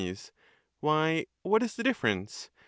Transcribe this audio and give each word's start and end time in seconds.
Why, 0.79 1.27
what 1.43 1.61
is 1.61 1.75
the 1.75 1.83
difference? 1.83 2.49